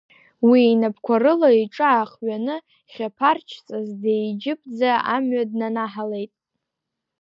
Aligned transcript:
Уи, 0.47 0.61
инапқәа 0.73 1.15
рыла 1.23 1.49
иҿы 1.61 1.85
аахҩаны, 1.93 2.55
хьаԥарчҵас 2.93 3.87
деиџьыԥӡа, 4.01 4.91
амҩа 5.13 5.43
днанаҳалеит. 5.51 6.33